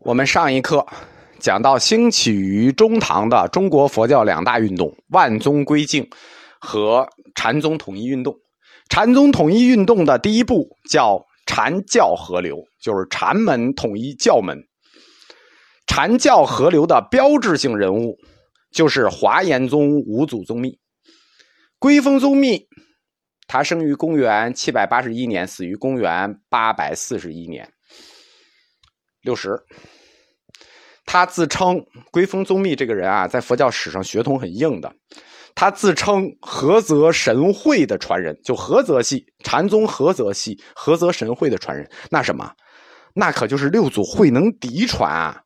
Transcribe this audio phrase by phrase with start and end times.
[0.00, 0.86] 我们上一课
[1.40, 6.08] 讲到兴起于中唐的中国佛教两大运动——万宗归净
[6.60, 8.34] 和禅宗统一运动。
[8.88, 14.56] 禅宗统一运动的第一步叫禅教合流，就是禅门统一教门。
[15.86, 18.16] 禅教合流的标志性人物
[18.70, 20.78] 就是华严宗五祖宗密。
[21.78, 22.66] 归峰宗密，
[23.46, 27.68] 他生于公元七百八十一年，死于公元八百四十一年。
[29.28, 29.62] 六十，
[31.04, 34.90] 他自称归峰宗密这个人啊，在佛教史上血统很硬的。
[35.54, 41.86] 他自称菏泽神会的传人，就菏泽系禅宗菏泽系菏泽神会的传人。
[42.10, 42.50] 那什么，
[43.12, 45.42] 那可就是六祖慧能嫡传啊。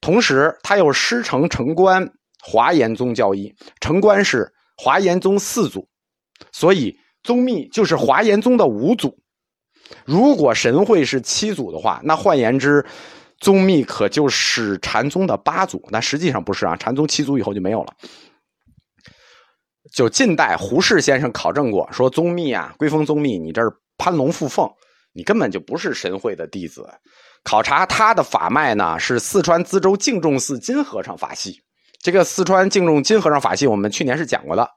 [0.00, 2.10] 同时，他又师承城关
[2.42, 5.88] 华严宗教义，城关是华严宗四祖，
[6.50, 9.19] 所以宗密就是华严宗的五祖。
[10.04, 12.84] 如果神会是七祖的话，那换言之，
[13.38, 15.86] 宗密可就是禅宗的八祖。
[15.90, 17.92] 那实际上不是啊，禅宗七祖以后就没有了。
[19.92, 24.70] 就近代胡适先生考证过，说宗密啊，归峰宗密，你这是攀龙附凤，
[25.12, 26.88] 你根本就不是神会的弟子。
[27.42, 31.60] 考察他的法脉呢，是四川资州净重寺金和尚法系。
[32.02, 34.68] 这个四川净重金和尚法系，我们去年是讲过的。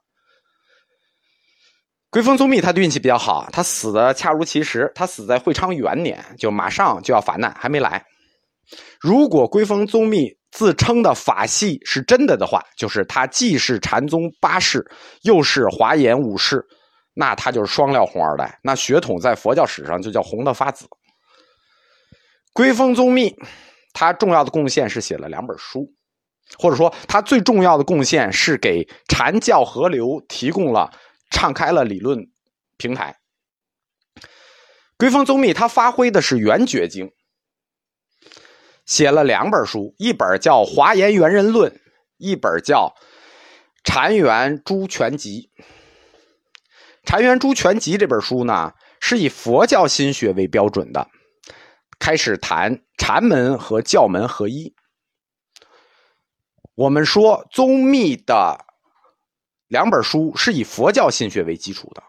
[2.14, 8.00] 归峰宗密他的运气比较好，他死的恰如其时，他死在会昌元年，就马上就要法难，还没来。
[9.00, 14.88] 如果归峰宗密自称的法系是真的的话，就是他既是禅宗八世，
[15.22, 16.64] 又是华严五世，
[17.14, 20.86] 那他就是双料红二代，那血统在佛教史上就叫红的发紫。
[22.52, 23.34] 归峰宗密
[23.92, 25.84] 他重要的贡献是写了两本书，
[26.60, 30.88] 或者说他最重要的贡献是给禅教合流提供了。
[31.30, 32.30] 敞开了理论
[32.76, 33.18] 平台。
[34.96, 37.12] 归峰宗密他发挥的是圆觉经，
[38.86, 41.72] 写了两本书，一本叫《华严圆人论》，
[42.16, 42.94] 一本叫
[43.82, 45.50] 《禅圆诸全集》。
[47.04, 51.08] 《禅圆诸全集》这本书呢，是以佛教心学为标准的，
[51.98, 54.74] 开始谈禅门和教门合一。
[56.76, 58.64] 我们说宗密的。
[59.74, 62.02] 两本书是以佛教心学为基础的。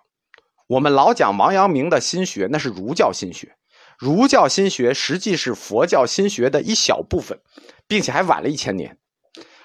[0.68, 3.56] 我们老讲王阳明的心学，那是儒教心学。
[3.98, 7.40] 儒教心学实际是佛教心学的一小部分，
[7.88, 9.00] 并且还晚了一千年。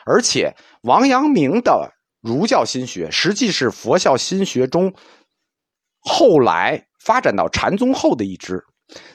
[0.06, 4.94] 而且王阳明的儒教心学实际是佛教心学中
[5.98, 8.64] 后来发展到禅宗后的一支。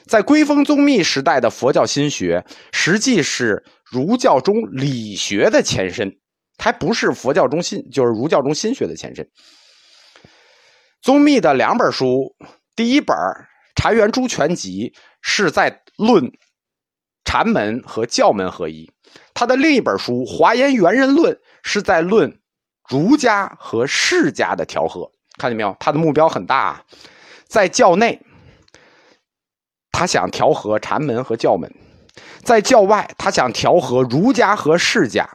[0.06, 6.16] 在归峰宗密时代的佛教心学，实际是儒教中理学的前身。
[6.58, 9.28] 还不是佛教中心，就是儒教中心学的前身。
[11.00, 12.34] 宗密的两本书，
[12.74, 13.16] 第一本
[13.76, 16.32] 《禅圆诸全集》是在论
[17.24, 18.90] 禅门和教门合一；
[19.32, 22.40] 他的另一本书《华严圆人论》是在论
[22.88, 25.10] 儒家和释家的调和。
[25.38, 25.76] 看见没有？
[25.78, 26.82] 他的目标很大，
[27.46, 28.20] 在教内，
[29.92, 31.70] 他想调和禅门和教门；
[32.42, 35.28] 在教外，他想调和儒家和释家。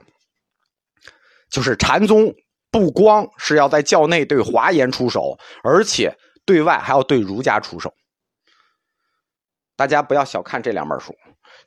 [1.52, 2.34] 就是禅宗
[2.72, 7.94] 不光是要在教内对华严出手，而且对外还要对儒家出手。
[9.76, 11.14] 大家不要小看这两本书，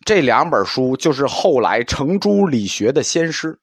[0.04, 3.60] 这两本书就是后来程朱理学的先师。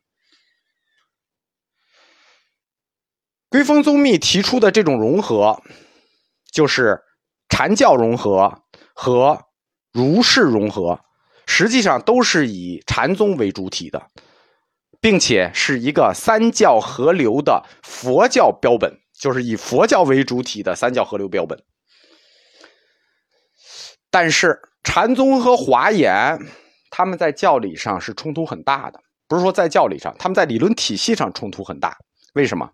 [3.50, 5.62] 归峰宗密提出的这种融合，
[6.52, 7.02] 就是
[7.50, 9.46] 禅教融合和
[9.92, 11.02] 儒释融合，
[11.48, 14.08] 实际上都是以禅宗为主体的。
[15.02, 21.62] 并且是一个三教合流的佛教标本，就是以佛教为主体的三教合流标本。
[24.12, 26.38] 但是禅宗和华严，
[26.92, 29.02] 他们在教理上是冲突很大的。
[29.28, 31.98] 不是说在教理上，他们在理论体系上冲突很大。
[32.34, 32.70] 为什么？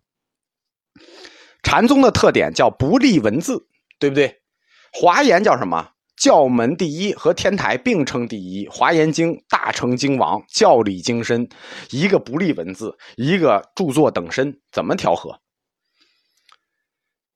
[1.62, 3.68] 禅宗的特点叫不立文字，
[4.00, 4.42] 对不对？
[4.92, 5.92] 华严叫什么？
[6.18, 11.48] 教门第一和天台并称第一，《华严经》大成经王，教理精深，
[11.92, 15.40] 一个不立文字，一个著作等身，怎么调和？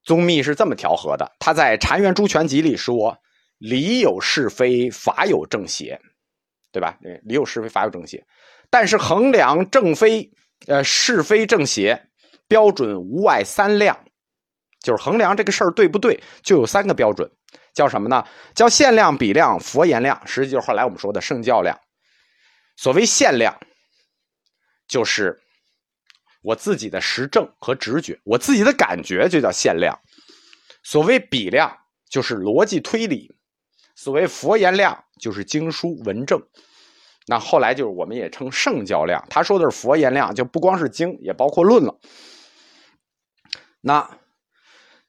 [0.03, 3.15] 宗密是这么调和的，他在《禅院诸全集》里说
[3.59, 6.01] ：“理有是非，法有正邪，
[6.71, 6.97] 对吧？
[7.23, 8.25] 理有是非，法有正邪。
[8.71, 10.27] 但是衡量正非，
[10.65, 12.07] 呃，是非正邪
[12.47, 13.95] 标准无外三量，
[14.81, 17.29] 就是衡量这个事儿对不对，就有三个标准。”
[17.73, 18.25] 叫什么呢？
[18.53, 21.79] 叫限量、比量、佛言量，实际就是后来我们说的圣教量。
[22.77, 23.59] 所谓限量，
[24.87, 25.39] 就是
[26.41, 29.99] 我自己的实证和直觉，我自己的感觉就叫限量。
[30.83, 31.77] 所谓比量，
[32.09, 33.27] 就是逻辑推理；
[33.95, 36.41] 所谓佛言量，就是经书文证。
[37.27, 41.95] 那后来就是我们也称圣教量，他说的是佛言量，就不光是经，也包括论了。
[43.79, 44.17] 那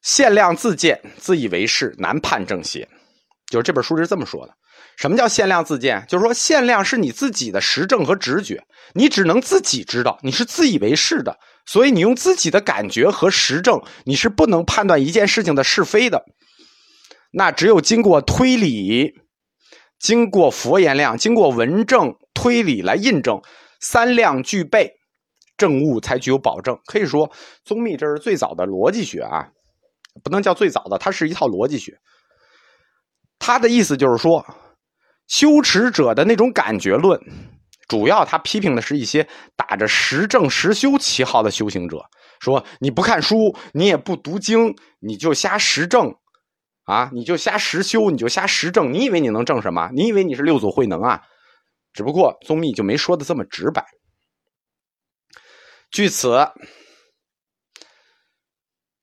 [0.02, 2.88] 限量自见，自以为是，难判正邪。
[3.46, 4.54] 就是这本书是这么说的。
[4.96, 6.04] 什么叫限量自见？
[6.08, 8.62] 就是说限量是你自己的实证和直觉，
[8.94, 16.24] 你只能自己知道，你是自以为是的，所以你用自己的感觉和实证，你是不能判断一件事情的是非的。
[17.32, 19.14] 那只有经过推理，
[19.98, 23.40] 经过佛言量，经过文证推理来印证，
[23.80, 24.92] 三量具备，
[25.56, 26.78] 证物才具有保证。
[26.86, 27.30] 可以说，
[27.64, 29.48] 宗密这是最早的逻辑学啊，
[30.22, 32.00] 不能叫最早的，它是一套逻辑学。
[33.38, 34.44] 他的意思就是说。
[35.28, 37.18] 修持者的那种感觉论，
[37.88, 39.26] 主要他批评的是一些
[39.56, 42.04] 打着实证实修旗号的修行者，
[42.38, 46.16] 说你不看书，你也不读经，你就瞎实证，
[46.84, 49.88] 啊，你就瞎实修，你就瞎实证，你以为你能证什么？
[49.94, 51.22] 你以为你是六祖慧能啊？
[51.94, 53.86] 只不过宗密就没说的这么直白。
[55.90, 56.50] 据此，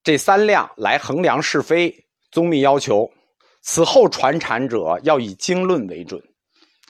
[0.04, 3.12] 这三量来衡量是非，宗密要求。
[3.62, 6.22] 此后传禅者要以经论为准，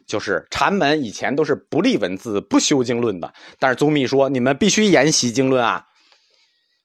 [0.06, 3.33] 就是禅门以前都是不立文字、不修经论的。
[3.57, 5.83] 但是宗密说，你们必须研习经论啊，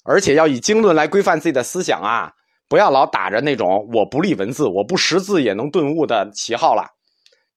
[0.04, 2.32] 而且要以经论来规范自己的思想啊，
[2.66, 6.88] 不要老打着那种我不立文字、我不识字也能顿悟的旗号了。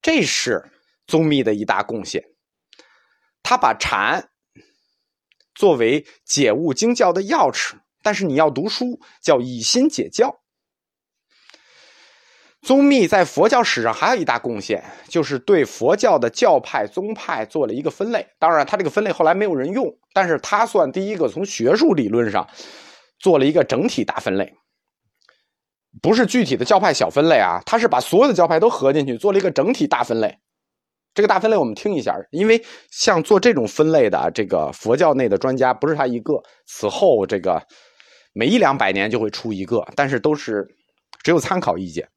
[0.02, 0.69] 这是
[1.08, 2.22] 宗密的一大贡献，
[3.42, 4.30] 他把禅
[5.56, 7.75] 作为解悟经教的钥匙。
[8.07, 10.39] 但是你要读书，叫以心解教。
[12.62, 18.25] 宗密在佛教史上还有一大贡献，就是对佛教的教派宗派做了一个分类。
[18.39, 22.48] 当然，他这个分类后来没有人用，但是他算第一个从学术理论上
[23.19, 24.54] 做了一个整体大分类，
[26.01, 30.39] 不是具体的教派小分类啊，他是把所有的教派都合进去做了一个整体大分类。
[31.13, 37.62] 这个大分类我们听一下，因为像做这种分类的这个佛教内的专家不是他一个，此后这个
[38.38, 40.63] 每一两百年就会出一个，但是都是
[41.24, 42.07] 只有参考意见。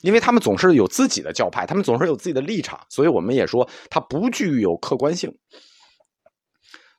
[0.00, 5.30] 因为他们总是有自己的教派，他们总是有自己的立场，所以我们也说它不具有客观性。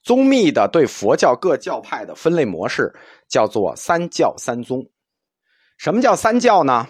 [0.04, 2.94] 宗密的对佛教各教派的分类模式
[3.28, 4.88] 叫做三教三宗。
[5.80, 6.88] 什么叫三教呢？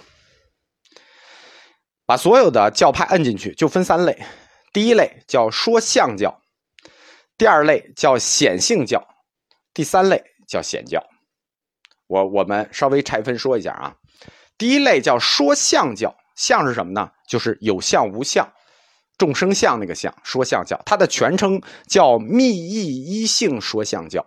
[2.05, 4.21] 把所有的教派摁进去，就分三类。
[4.73, 6.37] 第一类叫说相教，
[7.37, 9.01] 第二类叫显性教，
[9.73, 11.01] 第三类叫显教。
[12.07, 13.95] 我我们稍微拆分说一下啊。
[14.57, 17.09] 第一类叫说相教，相是什么呢？
[17.27, 18.49] 就是有相无相，
[19.17, 20.13] 众生相那个相。
[20.23, 24.25] 说相教，它的全称叫密意一性说相教。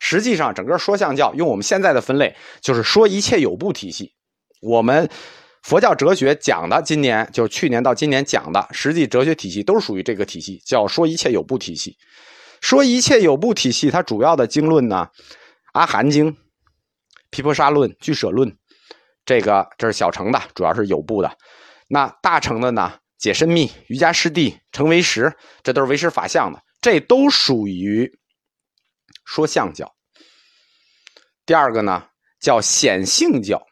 [0.00, 4.12] 实际上，整个说相教用我们现在的分类，就是说一切有部体系。
[4.62, 5.08] 我们
[5.62, 11.96] 佛教哲学讲的，今年就是去年到今年讲的，实际哲学体系都是属于这个体系，叫说一切有部体系。
[12.62, 15.08] 说一切有部体系，它主要的经论呢，
[15.72, 16.32] 《阿含经》
[17.30, 18.50] 《毗婆沙论》《俱舍论》。
[19.24, 21.38] 这个这是小乘的，主要是有部的。
[21.88, 22.98] 那大乘的呢？
[23.18, 25.30] 解深密、瑜伽师地、成为实，
[25.62, 28.10] 这都是唯识法相的，这都属于
[29.26, 29.94] 说相教。
[31.44, 32.08] 第二个呢，
[32.40, 33.62] 叫显性教。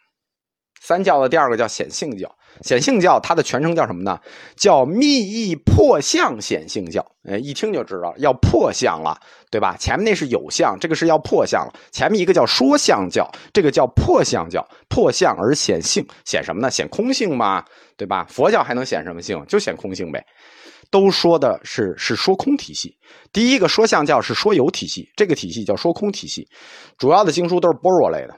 [0.82, 2.37] 三教的第二个叫显性教。
[2.62, 4.18] 显性教它的全称叫什么呢？
[4.56, 7.04] 叫密意破相显性教。
[7.24, 9.18] 呃，一听就知道要破相了，
[9.50, 9.76] 对吧？
[9.78, 11.72] 前面那是有相，这个是要破相了。
[11.92, 16.70] 前面一个叫说相教，这个叫破相教，破相而显性，显什么呢？
[16.70, 17.62] 显空性嘛，
[17.96, 18.26] 对吧？
[18.30, 19.44] 佛教还能显什么性？
[19.46, 20.24] 就显空性呗。
[20.90, 22.96] 都说的是是说空体系。
[23.30, 26.48] 第一个说相教是说有体系，这个体系叫说空体系，
[26.96, 28.34] 主要的经书都是般若类的。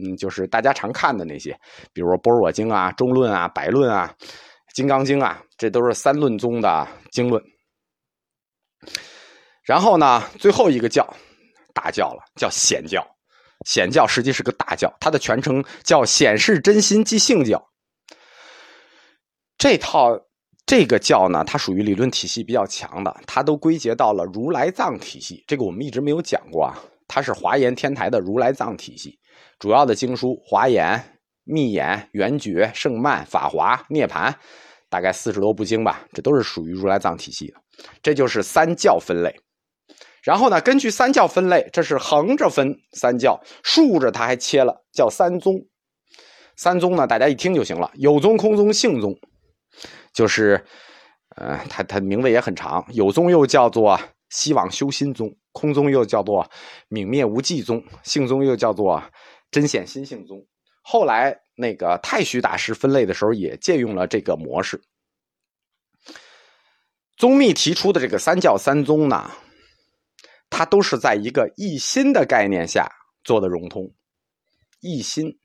[0.00, 1.58] 嗯，就是大家常看的那些，
[1.92, 4.14] 比如说《般若经》啊、《中论》啊、《百论》啊、
[4.74, 7.42] 《金刚经》啊，这都是三论宗的经论。
[9.64, 11.06] 然后呢，最后一个教，
[11.74, 13.06] 大教了，叫显教。
[13.66, 17.60] 显教实际是个大教，它的全称叫显示真心即性教。
[19.58, 20.16] 这套
[20.64, 25.44] 这个教呢，它属于理论体系比较强的，它都归结到了如来藏体系。
[25.46, 26.78] 这个我们一直没有讲过啊，
[27.08, 29.18] 它是华严天台的如来藏体系。
[29.58, 30.86] 主要的经书《华严》
[31.42, 34.30] 《密眼》《圆觉》《圣曼》《法华》《涅盘》，
[34.88, 37.54] 大概四十多部经吧，这都是属于如来藏体系的。
[38.00, 39.34] 这就是三教分类。
[40.22, 45.54] 然后呢，根据三教分类，这是横着分三教，竖着它还切了，叫三宗。
[46.56, 49.12] 三宗呢，大家一听就行了：有宗、空宗、性宗。
[50.12, 50.64] 就是，
[51.34, 53.98] 呃，它它名字也很长，有宗又叫做
[54.30, 56.48] 希望修心宗，空宗又叫做
[56.90, 59.02] 泯灭无忌宗，性宗又叫做。
[59.50, 60.46] 真显心性宗，
[60.82, 64.80] 后来那个太虚大师分类的时候也借用了这个模式。
[67.16, 69.30] 宗密提出的这个三教三宗呢，
[70.50, 72.88] 它都是在一个一心的概念下
[73.24, 73.92] 做的融通。
[74.80, 75.36] 一心，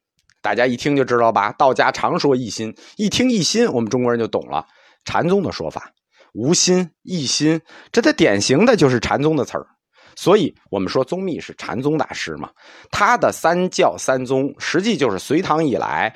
[0.42, 1.52] 大家一听就知道吧？
[1.54, 4.68] 道家常说一心，一听一心，我们中国人就懂了。
[5.04, 5.92] 禅宗的说法，
[6.34, 7.60] 无心一心，
[7.92, 9.68] 这它典型的就是禅宗的词儿。
[10.16, 12.50] 所以我们说宗密是禅宗大师嘛，
[12.92, 16.16] 他的三教三宗实际就是隋唐以来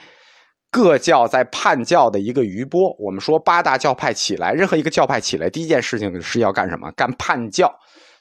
[0.72, 2.96] 各教在叛教的一个余波。
[3.00, 6.92] 我们说八大教派起来，任何一个教派起来，第一件事情是要干什么？
[6.92, 7.74] 干叛教。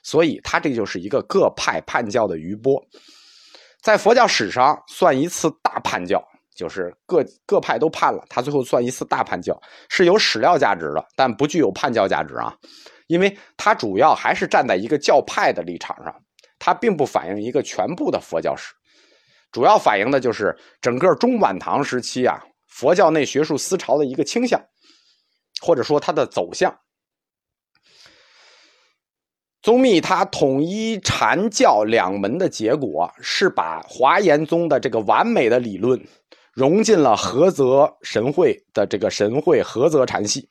[0.03, 2.81] 所以他这就是一个各派叛教的余波，
[3.81, 6.23] 在佛教史上算一次大叛教，
[6.55, 12.55] 就是各各派都叛了，他最后算一次大叛教，是有史料价值的，但不具有叛教价值啊。
[13.07, 16.13] 因为它主要还是站在一个教派的立场上，
[16.59, 18.73] 它并不反映一个全部的佛教史，
[19.51, 24.61] 主要反映的就是整个中晚唐时期啊佛教内学术思潮的一个倾向，
[25.61, 26.77] 或者说它的走向。
[29.63, 36.01] 宗密他统一禅教两门的结果，是把华严宗的这个完美的理论
[36.53, 40.49] 融进了菏泽神会的这个神会菏泽禅系。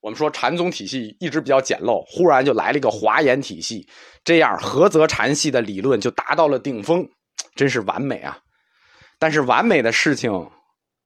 [0.00, 3.88] 我们说禅宗体系一直比较简陋，忽然就来了一个华严体系，
[4.22, 7.08] 这样菏泽禅系的理论就达到了顶峰，
[7.54, 8.38] 真是完美啊！
[9.18, 10.50] 但是完美的事情，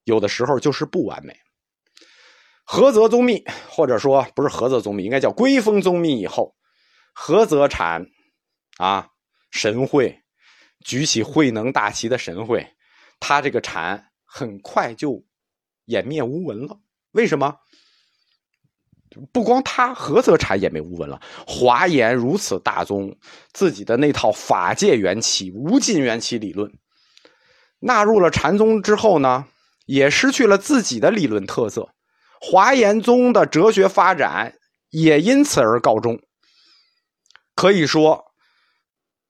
[0.04, 1.34] 有的时候就是不完美。
[2.66, 6.54] 菏泽宗密，或者说不是菏泽宗密，应该叫归峰宗密以后，
[7.16, 8.06] 菏泽禅
[8.76, 9.08] 啊
[9.50, 10.20] 神会
[10.84, 12.66] 举起慧能大旗的神会，
[13.18, 15.24] 他这个禅很快就
[15.86, 16.78] 湮灭无闻了。
[17.12, 17.56] 为什么？
[19.32, 23.16] 不光他菏泽禅也没无闻了，华严如此大宗，
[23.52, 26.72] 自己的那套法界缘起、无尽缘起理论，
[27.80, 29.46] 纳入了禅宗之后呢，
[29.86, 31.94] 也失去了自己的理论特色。
[32.40, 34.54] 华严宗的哲学发展
[34.90, 36.18] 也因此而告终。
[37.54, 38.32] 可以说，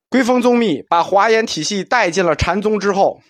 [0.09, 3.21] 归峰宗密把华严体系带进了禅宗之后，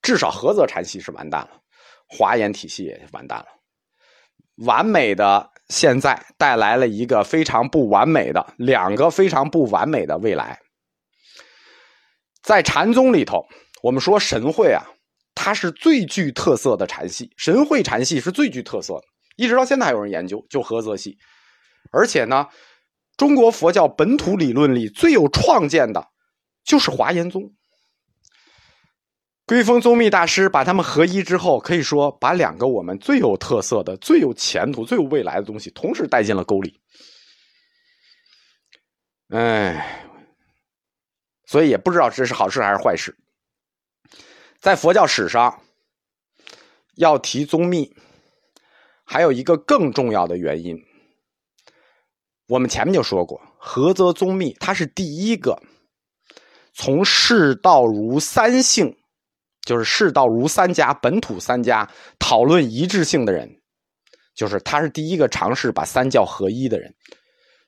[0.00, 1.60] 至少菏泽禅系是完蛋了，
[2.06, 3.46] 华严体系也完蛋了。
[4.56, 10.58] 完美的现在带来了一个非常不完美的两个非常不完美的未来。
[12.42, 13.46] 在禅宗里头，
[13.82, 14.84] 我们说神会啊，
[15.34, 19.02] 它是最具特色的禅系，神会禅系是最具特色的，
[19.36, 21.16] 一直到现在还有人研究，就菏泽系。
[21.90, 22.46] 而且呢，
[23.16, 26.06] 中国佛教本土理论里最有创建的，
[26.64, 27.52] 就是华严宗。
[29.46, 36.80] 归峰宗密大师把他们合一之后，可以说把两个我们最有特色的、最有前途、最有未来的东西同时带进了沟里。
[39.28, 40.02] 哎，
[41.44, 43.14] 所以也不知道这是好事还是坏事。
[44.60, 45.60] 在佛教史上，
[46.94, 47.94] 要提宗密，
[49.04, 50.82] 还有一个更重要的原因。
[52.46, 55.62] 我们前面就说过，菏泽宗密他是第一个
[56.72, 58.96] 从释道儒三性。
[59.64, 63.60] 就是世道儒三家本土三家讨论一致性的人，
[64.34, 66.94] 就是他是第一个尝试把三教合一的人。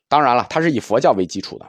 [0.09, 1.67] 当然了，他是以佛教为基础的。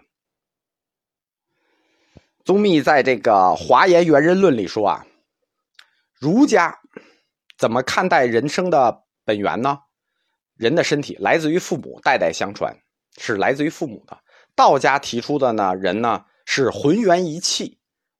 [2.43, 5.05] 宗密在这个《华严圆人论》里说啊，
[6.13, 6.77] 儒家
[7.57, 9.79] 怎么看待人生的本源呢？
[10.55, 12.75] 人的身体来自于父母，代代相传
[13.17, 14.17] 是来自于父母的。
[14.55, 17.76] 道家提出的呢，人呢是浑元一气。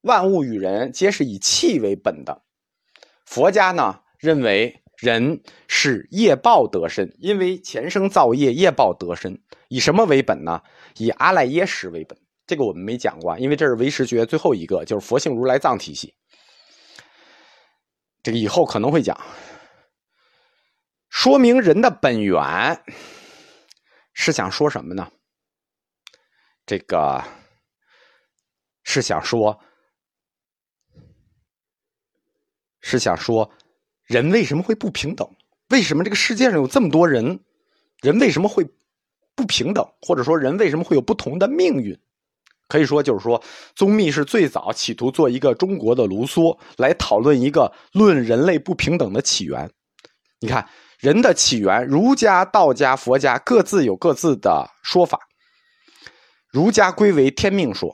[0.08, 2.42] 万物与人皆是以气为本的。
[3.26, 9.40] 佛家呢认为人是业报得身，因为前生造业，业报得身。
[9.68, 10.64] 以什么为本呢？
[10.96, 12.18] 以阿赖耶识为本。
[12.48, 16.16] 这个我们没讲过，因为这是唯识学最后一个，就是佛性如来藏体系。
[18.24, 19.20] 这个以后可能会讲，
[21.10, 22.82] 说明人的本源
[24.14, 25.12] 是想说什么呢？
[26.66, 27.22] 这个
[28.84, 29.60] 是想说。
[32.90, 33.50] 是想说，
[34.06, 35.30] 人为什么会不平等？
[35.72, 37.38] 为什么这个世界上有这么多人？
[38.02, 38.66] 人为什么会
[39.36, 39.86] 不平等？
[40.02, 42.00] 或者说，人为什么会有不同的命运？
[42.70, 43.44] 可以说，就是说，
[43.76, 49.70] 宗密是最早企图做一个中国的卢梭，来讨论一个论人类不平等的起源。
[50.40, 50.66] 你看，
[50.98, 55.20] 人的起源，儒家、道家、佛家各自有各自的说法。
[56.50, 57.94] 儒家归为天命说，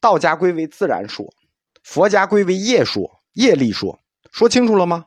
[0.00, 1.24] 道家归为自然说，
[1.84, 3.96] 佛家归为业说、业力说。
[4.36, 5.06] 说清楚了吗？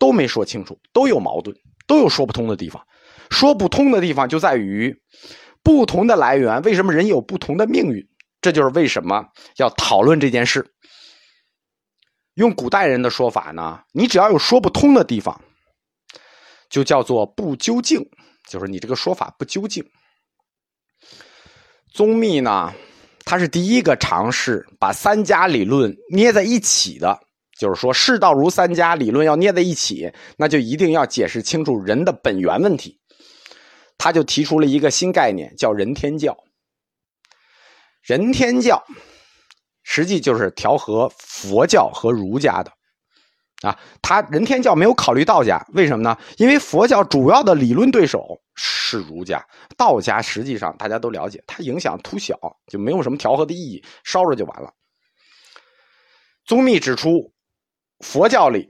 [0.00, 2.84] 都没说清楚，都有矛盾，都有说不通的地方。
[3.30, 4.92] 说不通的地方就在于
[5.62, 8.04] 不同的来源，为什么人有不同的命运？
[8.40, 9.24] 这就是为什么
[9.58, 10.74] 要讨论这件事。
[12.34, 15.40] 用古代人的说法呢，你只要有说不通的地方，
[16.68, 18.04] 就叫做不究竟，
[18.48, 19.88] 就是你这个说法不究竟。
[21.92, 22.74] 宗密呢，
[23.24, 27.20] 他是第一个尝试把三家理论捏在一起的，
[27.58, 33.00] 就是说世道如三家理论要捏在一起，那就一定要解释清楚人的本源问题。
[33.98, 36.36] 他就提出了一个新概念，叫人天教。
[38.00, 38.82] 人天教
[39.82, 42.72] 实际就是调和佛教和儒家的
[43.62, 43.76] 啊。
[44.00, 46.16] 他人天教没有考虑道家，为什么呢？
[46.36, 49.44] 因为佛教主要的理论对手是儒家，
[49.76, 52.38] 道家实际上大家都了解，它影响突小，
[52.70, 54.72] 就没有什么调和的意义，烧着就完了。
[56.46, 57.32] 宗密指出，
[58.00, 58.68] 佛教里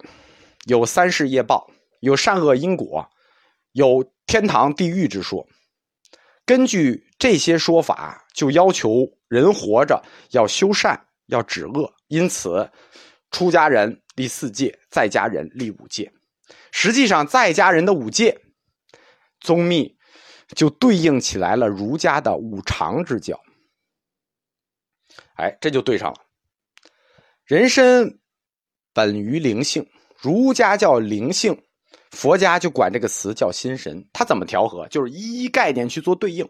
[0.67, 1.71] 有三世业报，
[2.01, 3.11] 有善恶因果，
[3.73, 4.13] 有。
[4.29, 5.49] 天堂、地狱之说，
[6.45, 11.95] 根据这些说法，就要求人活着要修善，要止恶。
[12.09, 12.71] 因此，
[13.31, 16.13] 出家人立四戒，在家人立五戒。
[16.73, 18.39] 实际上，在家人的五戒，
[19.41, 19.97] 宗密
[20.49, 23.41] 就对应起来了儒家的五常之教。
[25.37, 26.21] 哎，这就对上了。
[27.47, 28.21] 人身
[28.99, 29.87] 本于灵性，
[30.21, 31.57] 儒家叫灵性。
[32.11, 34.89] 佛家就管这个词叫心神，它怎么调和？
[34.89, 36.45] 就是一一概念去做对应。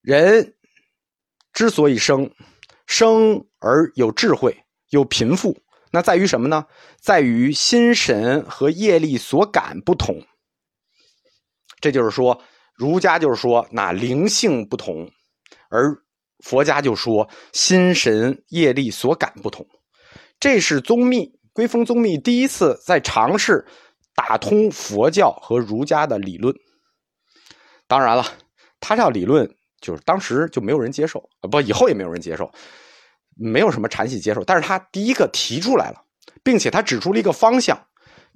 [0.00, 0.54] 人
[1.52, 2.30] 之所以生，
[2.86, 4.56] 生而有智慧、
[4.88, 5.54] 有贫富，
[5.90, 6.64] 那在于什么呢？
[6.98, 10.18] 在于心神和业力所感不同。
[11.78, 12.42] 这就是说，
[12.74, 15.10] 儒家就是说那灵性不同，
[15.68, 15.94] 而
[16.38, 19.66] 佛家就说心神业力所感不同。
[20.42, 23.64] 这是宗密归峰宗密第一次在尝试。
[24.14, 26.54] 打通佛教和儒家的理论，
[27.86, 28.22] 当然了，
[28.78, 32.52] 他这套理论就是当时就没有人接受啊，不，以后也没有人接受，
[33.34, 34.44] 没有什么禅系接受。
[34.44, 36.04] 但是他第一个提出来了，
[36.42, 37.86] 并且他指出了一个方向，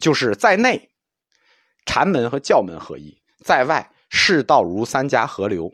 [0.00, 0.88] 就是在内
[1.84, 5.70] 禅门和教门合一，在外世道儒三家合流。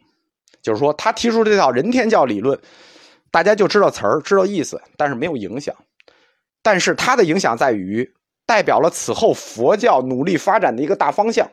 [0.63, 2.61] 就是说，他提出这套人天教理论，
[3.31, 5.73] 大家就知道词儿，知道意思，但是没有影响。
[6.63, 8.15] 但是它的影响在于。
[8.45, 11.51] 代表了此后佛教努力发展的一个大方向。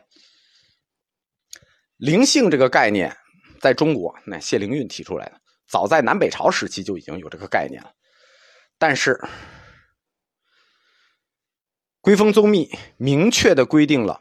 [1.98, 3.16] 灵性这个概念，
[3.62, 7.92] 在中国，那谢灵运提出来的，早在南北朝时期就已经有这个概念了。
[8.80, 9.22] 但是，
[12.02, 14.20] 归风宗密明确的规定了，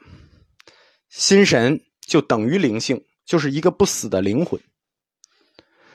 [1.08, 4.60] 心神就等于灵性，就是一个不死的灵魂。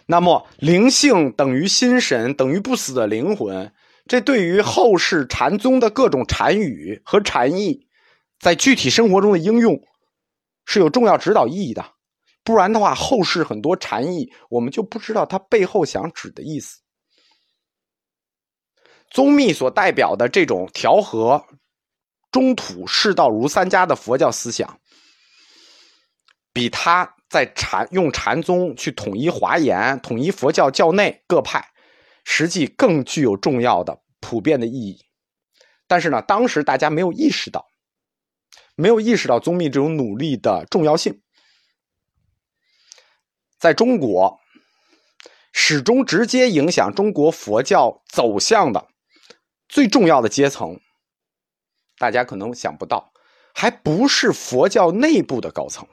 [0.08, 3.72] 那么，灵性等于心神，等于不死的灵魂。
[4.06, 7.88] 这对于后世禅宗的各种禅语和禅意，
[8.40, 9.82] 在具体生活中的应用
[10.66, 11.86] 是有重要指导意义的。
[12.44, 16.80] 不然的话，后世很多禅意我们就不知道它背后想指的意思。
[19.10, 21.46] 宗密所代表的这种调和
[22.32, 24.80] 中土世道儒三家的佛教思想，
[26.52, 31.73] 比他在禅用禅宗去统一华严、统一佛教教内各派。
[32.24, 35.06] 实际更具有重要的普遍的意义，
[35.88, 37.68] 但是呢，当时大家没有意识到，
[38.76, 41.22] 没有意识到宗密这种努力的重要性。
[43.60, 44.40] 在中国，
[45.52, 48.88] 始终直接影响中国佛教走向的
[49.70, 50.80] 最重要的阶层，
[51.98, 53.14] 大家可能想不到，
[53.54, 55.88] 还不是佛教内部的高层，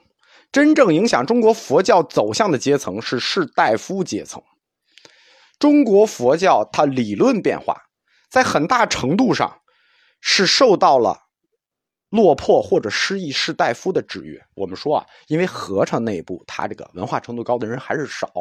[0.50, 4.42] 真正影响中国佛教走向的阶层是士大夫阶层。
[5.60, 7.80] 中国佛教它理论变化，
[8.28, 9.60] 在很大程度上
[10.20, 11.16] 是受到了
[12.08, 14.42] 落魄或者失意士大夫的制约。
[14.54, 18.32] 我们说啊，因为和尚内部他这个文化程度高的人还是少，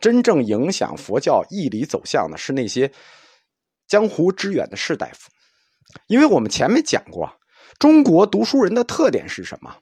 [0.00, 2.90] 真正影响佛教义理走向的是那些
[3.88, 5.28] 江湖之远的士大夫。
[6.06, 7.30] 因为我们前面讲过，
[7.80, 9.76] 中国读书人的特点是什么？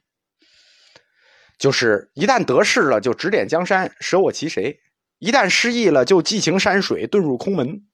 [1.59, 4.75] 就是一旦得势了，就指点江山，舍我其谁。
[5.19, 7.87] 一旦失意了，就寄情山水，遁入空门。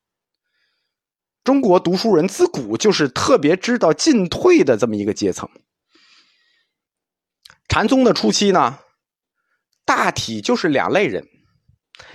[1.43, 5.49] 中国读书人自古就是特别知道进退的这么一个阶层。
[7.67, 8.79] 禅宗的初期呢，
[9.85, 11.27] 大体就是两类人，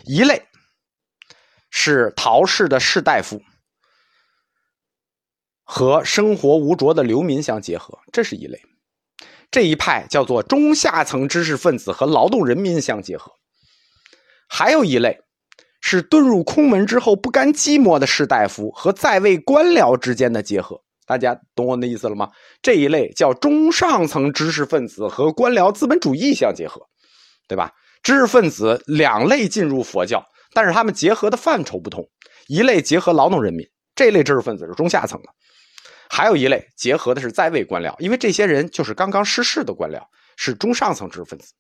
[0.05, 0.47] 一类
[1.71, 3.41] 是陶氏的士大夫
[5.63, 8.59] 和生活无着的流民相结合，这是一类；
[9.51, 13.33] 这一派叫做中下层知识分子和劳动人民相结合。
[14.57, 15.19] 还有一类，
[15.81, 20.81] 是遁入空门之后不甘寂寞的士大夫和在位官僚之间的结合。
[21.09, 22.31] 大家懂我的意思了吗？
[22.63, 26.81] 这一类叫中上层知识分子和官僚资本主义相结合，
[27.49, 27.73] 对吧？
[28.05, 32.09] 知识分子两类进入佛教，但是他们结合的范畴不同。
[32.47, 35.29] 一类结合劳动人民，这类知识分子是中下层的；
[36.09, 40.01] 还有一类结合的是在位官僚，因为这些人就是刚刚失势的官僚，
[40.37, 41.53] 是中上层知识分子。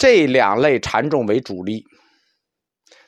[0.00, 1.84] 这两类禅众为主力，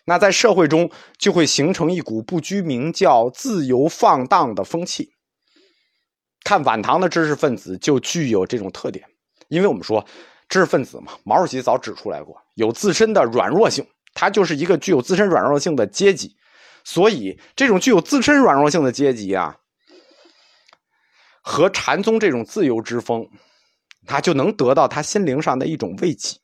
[0.04, 5.08] 那在社会中就会形成一股不拘名教、自由放荡的风气。
[6.44, 9.06] 看晚唐的知识分子就具有这种特点，
[9.48, 10.04] 因为我们说
[10.50, 16.36] 知识分子嘛，毛主席早指出来过，有自身的软弱性，他就是一个具有自身软弱性的阶级，
[16.84, 19.56] 所以这种具有自身软弱性的阶级啊。
[21.40, 23.26] 和禅宗这种自由之风，
[24.06, 26.41] 他就能得到他心灵上的一种慰藉。